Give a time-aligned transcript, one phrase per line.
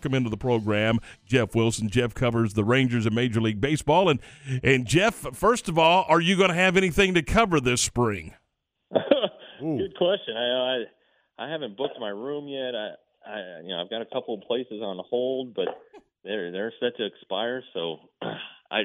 [0.00, 1.88] Come into the program, Jeff Wilson.
[1.88, 4.20] Jeff covers the Rangers in Major League Baseball, and
[4.62, 8.34] and Jeff, first of all, are you going to have anything to cover this spring?
[8.92, 10.36] Good question.
[10.36, 10.84] I,
[11.40, 12.76] I I haven't booked my room yet.
[12.76, 12.90] I,
[13.28, 15.66] I you know I've got a couple of places on hold, but
[16.22, 17.64] they're they're set to expire.
[17.74, 17.96] So
[18.70, 18.82] I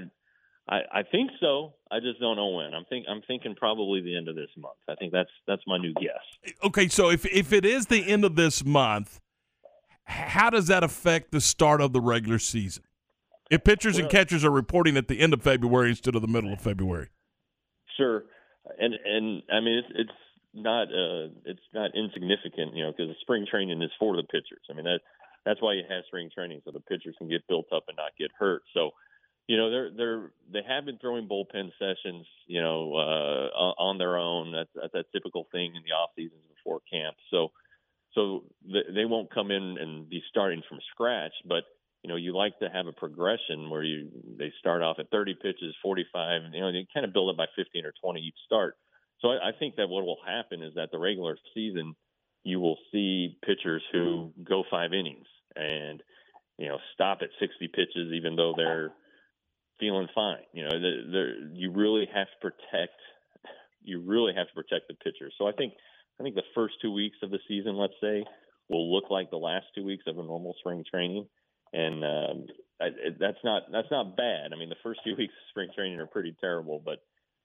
[0.68, 1.76] I I think so.
[1.92, 2.74] I just don't know when.
[2.74, 4.80] I'm think I'm thinking probably the end of this month.
[4.90, 6.56] I think that's that's my new guess.
[6.64, 9.20] Okay, so if if it is the end of this month
[10.06, 12.84] how does that affect the start of the regular season?
[13.50, 16.28] If pitchers well, and catchers are reporting at the end of February instead of the
[16.28, 17.10] middle of February.
[17.98, 18.24] Sure,
[18.80, 20.20] and and I mean it's it's
[20.54, 24.66] not uh it's not insignificant, you know, because the spring training is for the pitchers.
[24.70, 25.02] I mean that
[25.46, 28.12] that's why you have spring training so the pitchers can get built up and not
[28.18, 28.64] get hurt.
[28.74, 28.92] So,
[29.48, 34.18] you know, they're they're they have been throwing bullpen sessions, you know, uh on their
[34.18, 34.52] own.
[34.52, 37.18] That's that's that typical thing in the off seasons before camp.
[37.30, 37.52] So
[38.16, 41.64] so they won't come in and be starting from scratch, but
[42.04, 45.36] you know you like to have a progression where you they start off at 30
[45.42, 48.36] pitches, 45, and you know they kind of build up by 15 or 20 each
[48.46, 48.76] start.
[49.22, 51.96] So I, I think that what will happen is that the regular season
[52.44, 56.04] you will see pitchers who go five innings and
[56.58, 58.92] you know stop at 60 pitches even though they're
[59.80, 60.44] feeling fine.
[60.54, 63.00] You know, they're, they're, you really have to protect.
[63.84, 65.30] You really have to protect the pitcher.
[65.38, 65.74] So I think
[66.20, 68.24] I think the first two weeks of the season, let's say,
[68.70, 71.28] will look like the last two weeks of a normal spring training,
[71.74, 72.46] and um,
[72.82, 74.54] I, that's not that's not bad.
[74.54, 77.00] I mean, the first few weeks of spring training are pretty terrible, but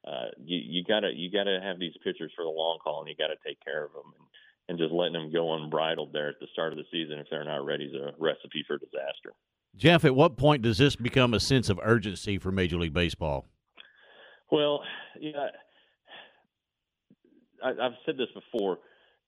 [0.08, 3.16] uh, you you gotta you gotta have these pitchers for the long haul, and you
[3.16, 4.12] gotta take care of them.
[4.18, 4.26] And,
[4.68, 7.44] and just letting them go unbridled there at the start of the season if they're
[7.44, 9.32] not ready is a recipe for disaster.
[9.76, 13.46] Jeff, at what point does this become a sense of urgency for Major League Baseball?
[14.50, 14.82] Well,
[15.20, 15.48] yeah,
[17.64, 18.78] I, have said this before.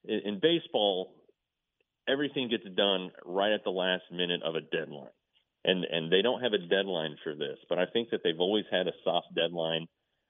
[0.04, 1.12] In, in baseball,
[2.08, 5.14] everything gets done right at the last minute of a deadline,
[5.64, 7.58] and and they don't have a deadline for this.
[7.68, 9.86] But I think that they've always had a soft deadline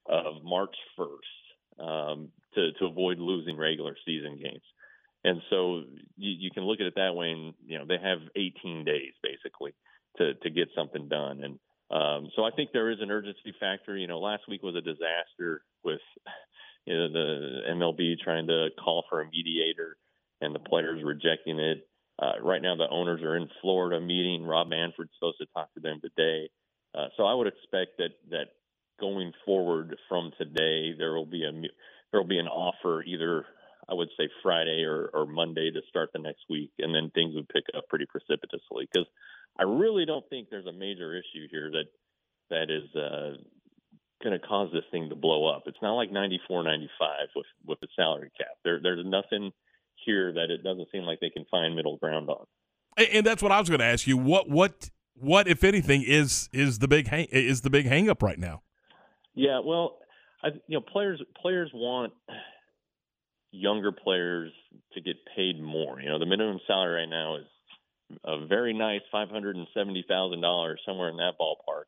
[0.07, 4.63] of March 1st um, to to avoid losing regular season games.
[5.23, 5.83] And so
[6.17, 9.13] you, you can look at it that way, and you know they have 18 days
[9.23, 9.73] basically
[10.19, 11.43] to to get something done.
[11.43, 11.59] And
[11.91, 13.97] um, so I think there is an urgency factor.
[13.97, 16.01] You know, last week was a disaster with
[16.91, 19.97] you know, the MLB trying to call for a mediator
[20.41, 21.87] and the players rejecting it.
[22.21, 24.45] Uh, right now, the owners are in Florida meeting.
[24.45, 26.51] Rob Manfred's supposed to talk to them today.
[26.95, 28.47] Uh, so I would expect that that
[28.99, 33.47] going forward from today, there will be a there will be an offer either
[33.89, 37.35] I would say Friday or, or Monday to start the next week, and then things
[37.35, 38.89] would pick up pretty precipitously.
[38.93, 39.09] Because
[39.59, 41.89] I really don't think there's a major issue here that
[42.51, 43.37] that is uh,
[44.23, 45.65] going to cause this thing to blow up.
[45.67, 48.57] It's not like 94, 95 with with the salary cap.
[48.65, 49.53] There, there's nothing
[50.05, 52.47] here that it doesn't seem like they can find middle ground on.
[52.97, 54.17] And that's what I was going to ask you.
[54.17, 58.23] What what what if anything is is the big hang, is the big hang up
[58.23, 58.63] right now?
[59.35, 59.99] Yeah, well,
[60.43, 62.13] I, you know, players players want
[63.53, 64.53] younger players
[64.95, 66.01] to get paid more.
[66.01, 70.05] You know, the minimum salary right now is a very nice five hundred and seventy
[70.09, 71.85] thousand dollars, somewhere in that ballpark.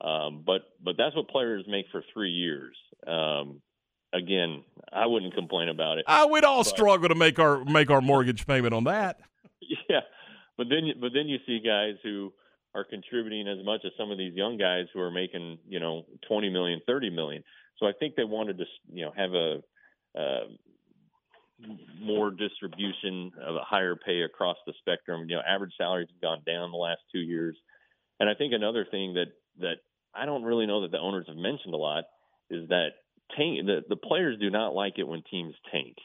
[0.00, 2.76] Um, but but that's what players make for three years.
[3.06, 3.60] Um,
[4.12, 6.04] again, I wouldn't complain about it.
[6.06, 9.20] Uh, we'd all but, struggle to make our make our mortgage payment on that.
[9.90, 10.00] Yeah,
[10.56, 12.32] but then but then you see guys who
[12.74, 16.06] are contributing as much as some of these young guys who are making you know
[16.26, 17.42] twenty million, thirty million.
[17.78, 19.62] So I think they wanted to you know have a
[20.18, 20.46] uh,
[22.00, 25.28] more distribution of a higher pay across the spectrum.
[25.28, 27.56] You know, average salaries have gone down the last two years,
[28.20, 29.26] and I think another thing that
[29.60, 29.76] that
[30.14, 32.04] I don't really know that the owners have mentioned a lot
[32.50, 32.90] is that
[33.36, 35.96] tank the, the players do not like it when teams tank.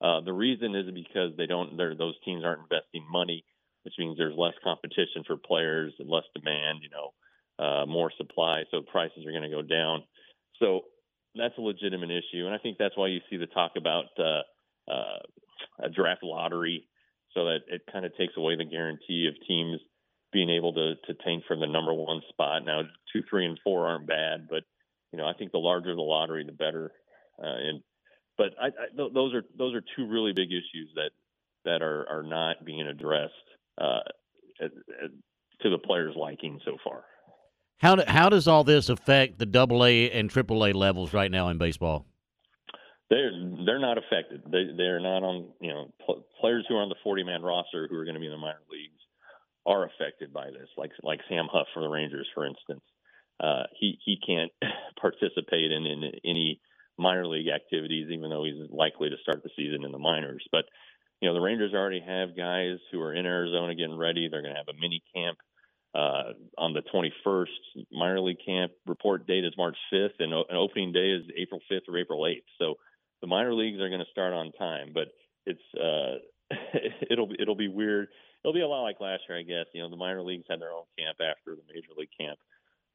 [0.00, 3.44] Uh, the reason is because they don't those teams aren't investing money,
[3.82, 8.62] which means there's less competition for players and less demand, you know, uh, more supply,
[8.70, 10.04] so prices are going to go down.
[10.60, 10.82] So
[11.34, 14.90] that's a legitimate issue, and I think that's why you see the talk about uh,
[14.90, 15.18] uh,
[15.82, 16.86] a draft lottery,
[17.34, 19.80] so that it kind of takes away the guarantee of teams
[20.32, 22.64] being able to to tank for the number one spot.
[22.64, 22.82] Now,
[23.12, 24.64] two, three, and four aren't bad, but
[25.12, 26.92] you know, I think the larger the lottery, the better.
[27.42, 27.82] Uh, and
[28.36, 31.10] but I, I, th- those are those are two really big issues that
[31.64, 33.32] that are are not being addressed
[33.78, 34.00] uh,
[34.60, 34.70] at,
[35.02, 35.10] at,
[35.62, 37.04] to the players' liking so far.
[37.78, 41.30] How do, how does all this affect the Double A and Triple A levels right
[41.30, 42.06] now in baseball?
[43.08, 43.32] They're
[43.64, 44.42] they're not affected.
[44.50, 47.88] They they're not on you know pl- players who are on the 40 man roster
[47.88, 48.77] who are going to be in the minor leagues
[49.66, 52.82] are affected by this, like like Sam Huff from the Rangers, for instance.
[53.40, 54.52] Uh, he he can't
[55.00, 56.60] participate in, in any
[56.98, 60.44] minor league activities, even though he's likely to start the season in the minors.
[60.50, 60.64] But
[61.20, 64.28] you know, the Rangers already have guys who are in Arizona getting ready.
[64.28, 65.38] They're going to have a mini camp
[65.94, 67.84] uh, on the 21st.
[67.92, 71.88] Minor league camp report date is March 5th, and, and opening day is April 5th
[71.88, 72.44] or April 8th.
[72.58, 72.74] So
[73.20, 75.08] the minor leagues are going to start on time, but
[75.44, 76.22] it's uh,
[77.10, 78.08] it'll it'll be weird.
[78.42, 79.66] It'll be a lot like last year, I guess.
[79.72, 82.38] You know, the minor leagues had their own camp after the major league camp,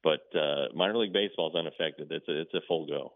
[0.02, 2.10] but uh, minor league baseball is unaffected.
[2.10, 3.12] It's a, it's a full go.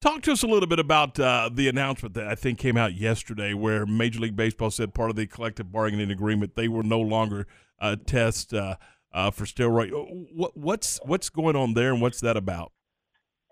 [0.00, 2.94] Talk to us a little bit about uh, the announcement that I think came out
[2.94, 7.00] yesterday, where Major League Baseball said part of the collective bargaining agreement they will no
[7.00, 7.48] longer
[7.80, 8.76] uh, test uh,
[9.12, 9.90] uh, for steroid.
[10.32, 12.72] What, what's what's going on there, and what's that about?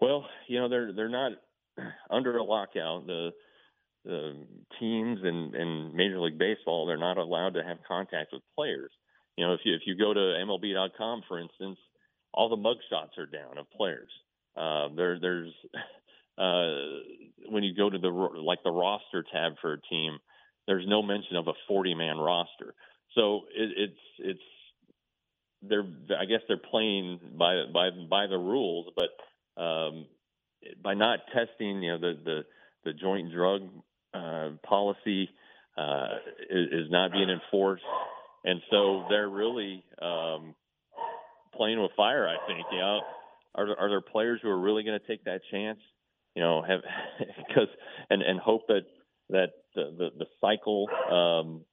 [0.00, 1.32] Well, you know they're they're not
[2.10, 3.06] under a lockout.
[3.06, 3.30] The
[4.78, 8.90] teams and and Major League Baseball they're not allowed to have contact with players.
[9.36, 11.78] You know, if you if you go to MLB.com, for instance,
[12.32, 14.10] all the mug shots are down of players.
[14.56, 15.52] Uh, there there's
[16.38, 20.18] uh, when you go to the like the roster tab for a team,
[20.66, 22.74] there's no mention of a 40 man roster.
[23.14, 24.40] So it, it's it's
[25.62, 25.86] they're
[26.18, 30.06] I guess they're playing by by by the rules, but um,
[30.82, 32.44] by not testing, you know, the the
[32.84, 33.62] the joint drug
[34.16, 35.28] uh, policy
[35.76, 36.08] uh,
[36.50, 37.84] is, is not being enforced,
[38.44, 40.54] and so they're really um,
[41.54, 42.28] playing with fire.
[42.28, 43.00] I think, you know,
[43.54, 45.80] are are there players who are really going to take that chance?
[46.34, 46.80] You know, have
[47.48, 47.68] because
[48.10, 48.82] and and hope that
[49.30, 51.64] that the the, the cycle um,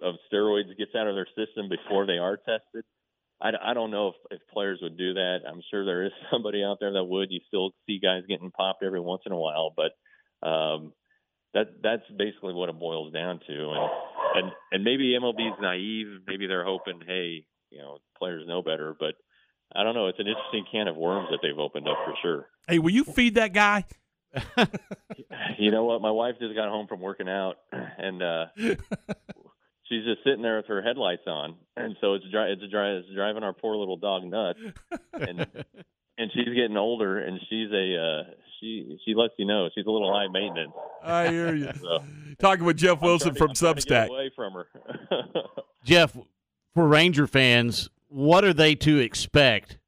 [0.00, 2.84] of steroids gets out of their system before they are tested.
[3.40, 5.38] I, I don't know if, if players would do that.
[5.48, 7.30] I'm sure there is somebody out there that would.
[7.30, 10.92] You still see guys getting popped every once in a while, but um,
[11.54, 13.70] that that's basically what it boils down to.
[13.70, 13.90] And
[14.34, 16.22] and and maybe MLB's naive.
[16.26, 18.94] Maybe they're hoping, hey, you know, players know better.
[18.98, 19.14] But
[19.74, 20.08] I don't know.
[20.08, 22.48] It's an interesting can of worms that they've opened up for sure.
[22.68, 23.84] Hey, will you feed that guy?
[25.58, 26.00] you know what?
[26.00, 30.66] My wife just got home from working out, and uh she's just sitting there with
[30.66, 34.24] her headlights on, and so it's dri- it's, dri- it's driving our poor little dog
[34.24, 34.58] nuts.
[35.12, 35.46] And
[36.18, 38.22] and she's getting older, and she's a uh,
[38.62, 40.72] she she lets you know she's a little high maintenance.
[41.02, 41.70] I hear you.
[41.80, 42.02] so,
[42.38, 44.08] Talking with Jeff Wilson from to, Substack.
[44.08, 44.66] away from her.
[45.84, 46.16] Jeff,
[46.74, 49.78] for Ranger fans, what are they to expect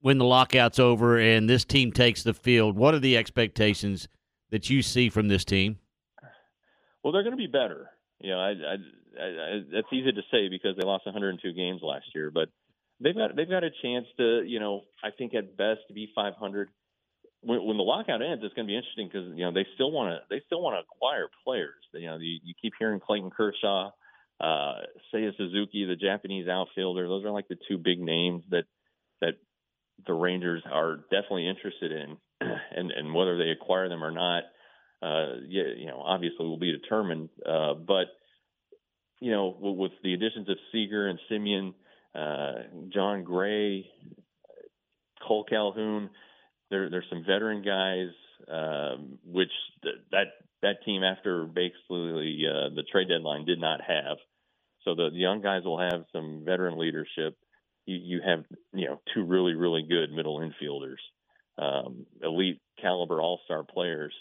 [0.00, 2.76] when the lockout's over and this team takes the field?
[2.76, 4.08] What are the expectations
[4.50, 5.78] that you see from this team?
[7.02, 7.90] Well, they're going to be better.
[8.20, 8.76] You know, I, I,
[9.20, 12.48] I, that's easy to say because they lost 102 games last year, but
[13.00, 16.08] they've got they've got a chance to, you know, I think at best to be
[16.14, 16.68] 500.
[17.42, 19.90] When, when the lockout ends, it's going to be interesting because you know they still
[19.90, 21.82] want to they still want to acquire players.
[21.92, 23.90] You know, you, you keep hearing Clayton Kershaw,
[24.40, 24.74] uh,
[25.12, 27.08] Seiya Suzuki, the Japanese outfielder.
[27.08, 28.64] Those are like the two big names that
[29.20, 29.34] that
[30.06, 34.44] the Rangers are definitely interested in, and and whether they acquire them or not,
[35.02, 37.28] uh, yeah, you know, obviously will be determined.
[37.44, 38.06] Uh, but
[39.20, 41.74] you know, with, with the additions of Seager and Semien,
[42.14, 42.62] uh,
[42.92, 43.88] Jon Gray,
[45.26, 46.10] Cole Calhoun,
[46.72, 48.08] there, there's some veteran guys,
[48.50, 49.52] um, which
[49.84, 50.26] th- that
[50.62, 54.16] that team after basically uh, the trade deadline did not have.
[54.84, 57.36] So the young guys will have some veteran leadership.
[57.86, 61.02] You, you have you know two really really good middle infielders,
[61.58, 64.14] um, elite caliber all star players.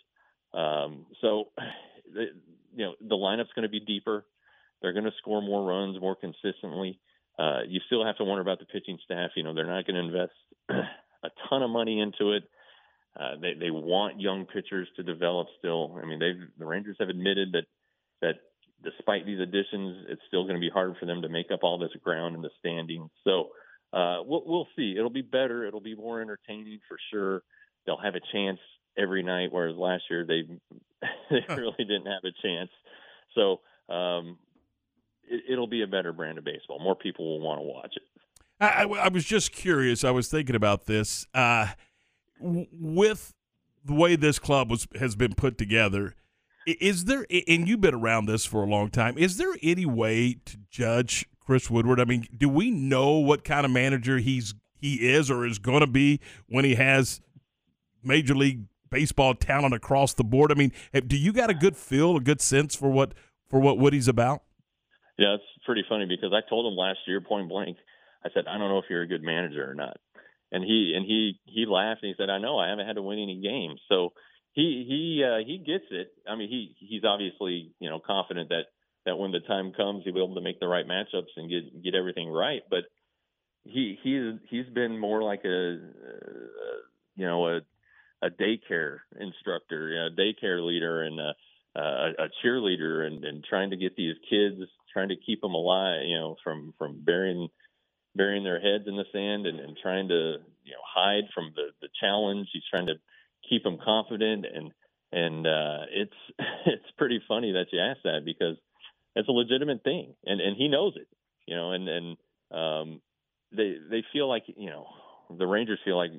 [0.54, 1.46] Um, so
[2.14, 2.26] the,
[2.76, 4.26] you know the lineup's going to be deeper.
[4.82, 7.00] They're going to score more runs more consistently.
[7.40, 9.32] Uh, you still have to wonder about the pitching staff.
[9.36, 10.34] You know, they're not going to invest
[11.24, 12.44] a ton of money into it.
[13.20, 16.00] Uh, they they want young pitchers to develop still.
[16.02, 17.66] I mean, they the Rangers have admitted that
[18.22, 18.36] that
[18.84, 21.78] despite these additions, it's still going to be hard for them to make up all
[21.78, 23.10] this ground in the standings.
[23.24, 23.50] So
[23.94, 24.96] uh, we'll we'll see.
[24.98, 25.66] It'll be better.
[25.66, 27.44] It'll be more entertaining for sure.
[27.86, 28.60] They'll have a chance
[28.98, 30.44] every night, whereas last year they
[31.30, 32.70] they really didn't have a chance.
[33.36, 33.62] So
[33.94, 34.38] um,
[35.24, 36.80] it, will be a better brand of baseball.
[36.80, 38.21] More people will want to watch it.
[38.62, 40.04] I, I, I was just curious.
[40.04, 41.68] I was thinking about this uh,
[42.40, 43.34] w- with
[43.84, 46.16] the way this club was has been put together.
[46.68, 50.36] Is there, and you've been around this for a long time, is there any way
[50.46, 52.00] to judge Chris Woodward?
[52.00, 55.80] I mean, do we know what kind of manager he's he is or is going
[55.80, 57.20] to be when he has
[58.04, 60.52] major league baseball talent across the board?
[60.52, 60.72] I mean,
[61.08, 63.16] do you got a good feel, a good sense for what
[63.50, 64.44] for what Woody's about?
[65.18, 67.78] Yeah, it's pretty funny because I told him last year point blank.
[68.24, 69.98] I said, I don't know if you're a good manager or not.
[70.52, 73.02] And he and he he laughed and he said, I know I haven't had to
[73.02, 73.80] win any games.
[73.88, 74.14] So
[74.54, 76.12] he he uh, he gets it.
[76.28, 78.66] I mean, he he's obviously you know confident that
[79.06, 81.84] that when the time comes, he'll be able to make the right matchups and get
[81.84, 82.62] get everything right.
[82.70, 82.84] But
[83.64, 86.82] he he's he's been more like a uh,
[87.16, 87.62] you know a
[88.22, 91.34] a daycare instructor, a daycare leader, and uh,
[91.76, 94.62] uh, a cheerleader and, and trying to get these kids,
[94.94, 97.48] trying to keep them alive, you know, from from burying
[98.16, 101.70] burying their heads in the sand and, and trying to you know hide from the
[101.82, 102.48] the challenge.
[102.54, 102.96] He's trying to
[103.48, 104.72] keep them confident and
[105.12, 106.14] and uh, it's
[106.66, 108.58] it's pretty funny that you ask that because
[109.16, 111.08] it's a legitimate thing and and he knows it,
[111.46, 112.18] you know, and and
[112.52, 113.02] um,
[113.52, 114.88] they they feel like you know
[115.38, 116.12] the Rangers feel like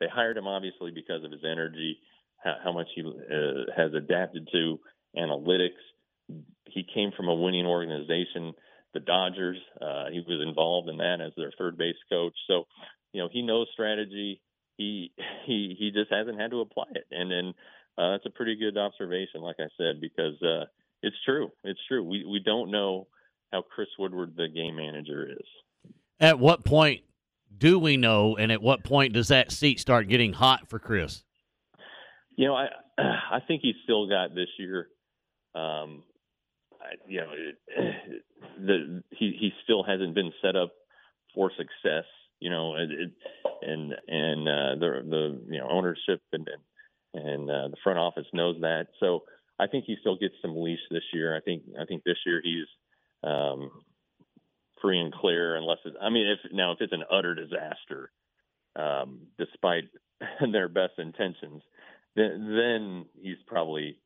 [0.00, 1.98] they hired him obviously because of his energy,
[2.42, 4.78] how, how much he uh, has adapted to
[5.16, 5.80] analytics.
[6.66, 8.54] He came from a winning organization,
[8.94, 9.58] the Dodgers.
[9.80, 12.34] Uh, he was involved in that as their third base coach.
[12.46, 12.64] So,
[13.12, 14.40] you know, he knows strategy.
[14.76, 15.12] He
[15.46, 17.54] he he just hasn't had to apply it, and then
[17.98, 20.64] uh, that's a pretty good observation, like I said, because uh,
[21.02, 21.50] it's true.
[21.64, 22.02] It's true.
[22.02, 23.06] We we don't know
[23.52, 25.92] how Chris Woodward, the game manager, is.
[26.18, 27.02] At what point
[27.56, 31.22] do we know, and at what point does that seat start getting hot for Chris?
[32.36, 32.68] You know, I
[32.98, 34.88] I think he's still got this year.
[35.54, 36.02] Um,
[36.80, 38.22] I, you know, it,
[38.58, 40.72] the he he still hasn't been set up
[41.34, 42.04] for success.
[42.40, 43.10] You know, it, it,
[43.62, 46.48] and and uh, the the you know ownership and
[47.14, 48.86] and, uh, the front office knows that.
[48.98, 49.24] So
[49.58, 51.36] I think he still gets some leash this year.
[51.36, 52.66] I think I think this year he's
[53.22, 53.70] um,
[54.80, 58.10] free and clear, unless it's, I mean, if now if it's an utter disaster,
[58.76, 59.84] um, despite
[60.52, 61.62] their best intentions,
[62.16, 63.98] then then he's probably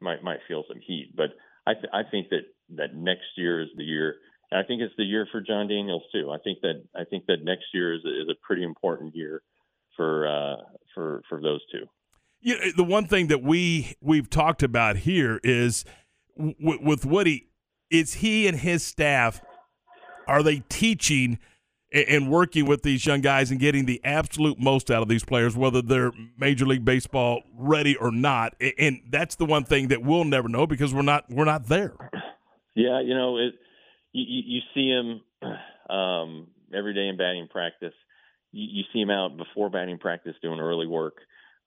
[0.00, 1.12] might might feel some heat.
[1.14, 1.30] But
[1.66, 2.42] I th- I think that
[2.76, 4.16] that next year is the year.
[4.50, 6.30] And I think it's the year for Jon Daniels too.
[6.30, 9.42] I think that I think that next year is a, is a pretty important year
[9.96, 10.56] for uh,
[10.94, 11.86] for for those two.
[12.42, 15.84] Yeah, the one thing that we we've talked about here is
[16.36, 17.48] w- with Woody,
[17.90, 19.42] it's he and his staff.
[20.26, 21.38] Are they teaching
[21.92, 25.56] and working with these young guys and getting the absolute most out of these players,
[25.56, 28.54] whether they're Major League Baseball ready or not?
[28.78, 31.94] And that's the one thing that we'll never know because we're not we're not there.
[32.74, 33.54] Yeah, you know, it,
[34.12, 35.20] you, you see him
[35.94, 37.94] um, every day in batting practice.
[38.52, 41.16] You, you see him out before batting practice doing early work.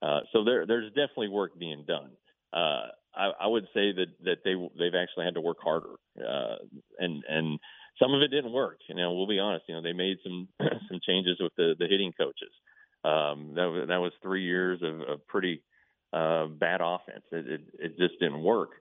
[0.02, 2.12] Uh, so there, there's definitely work being done.
[2.54, 6.58] Uh, I, I would say that that they they've actually had to work harder, uh,
[7.00, 7.60] and and
[8.02, 8.80] some of it didn't work.
[8.90, 9.66] You know, we'll be honest.
[9.68, 10.48] You know, they made some
[10.90, 12.52] some changes with the the hitting coaches.
[13.04, 15.62] Um, that that was three years of, of pretty
[16.12, 17.24] uh, bad offense.
[17.32, 18.72] It, it it just didn't work.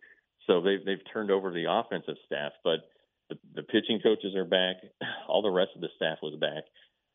[0.47, 2.81] So they've they've turned over the offensive staff, but
[3.31, 4.77] the, the pitching coaches are back.
[5.29, 6.65] All the rest of the staff was back,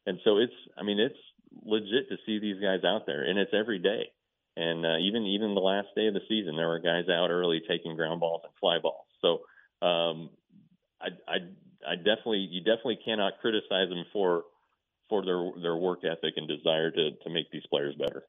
[0.06, 1.20] and so it's I mean it's
[1.64, 4.12] legit to see these guys out there, and it's every day.
[4.56, 7.62] And uh, even even the last day of the season, there were guys out early
[7.68, 9.06] taking ground balls and fly balls.
[9.22, 10.30] So um,
[11.00, 11.38] I, I
[11.88, 14.44] I definitely you definitely cannot criticize them for
[15.10, 18.24] for their their work ethic and desire to to make these players better.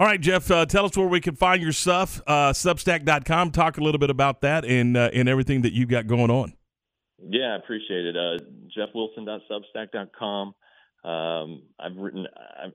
[0.00, 2.22] All right, Jeff, uh, tell us where we can find your stuff.
[2.26, 3.50] Uh, Substack.com.
[3.50, 6.54] Talk a little bit about that and uh, and everything that you've got going on.
[7.18, 8.16] Yeah, I appreciate it.
[8.16, 8.38] Uh,
[8.78, 10.54] JeffWilson.substack.com.
[11.04, 12.26] Um, I've written.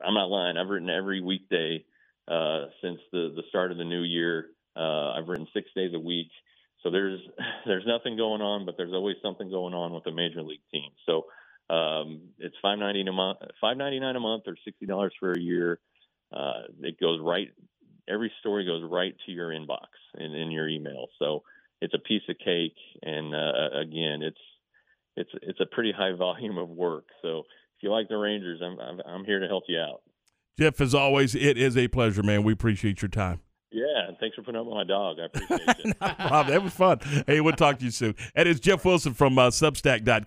[0.05, 0.55] I'm not lying.
[0.55, 1.83] I've written every weekday
[2.27, 4.45] uh, since the the start of the new year.
[4.75, 6.29] Uh, I've written six days a week.
[6.83, 7.19] So there's
[7.65, 10.91] there's nothing going on, but there's always something going on with the major league team.
[11.07, 11.25] So
[11.75, 15.31] um, it's five ninety a month, five ninety nine a month, or sixty dollars for
[15.31, 15.79] a year.
[16.33, 17.49] Uh, it goes right.
[18.07, 21.07] Every story goes right to your inbox in, in your email.
[21.19, 21.43] So
[21.81, 24.37] it's a piece of cake, and uh, again, it's
[25.15, 27.05] it's it's a pretty high volume of work.
[27.21, 30.01] So if you like the Rangers, I'm I'm, I'm here to help you out.
[30.57, 32.43] Jeff, as always, it is a pleasure, man.
[32.43, 33.41] We appreciate your time.
[33.71, 35.17] Yeah, and thanks for putting up with my dog.
[35.19, 35.97] I appreciate it.
[35.99, 36.47] no problem.
[36.53, 36.99] That was fun.
[37.27, 38.15] Hey, we'll talk to you soon.
[38.33, 40.25] That is Jeff Wilson from uh, Substack.com.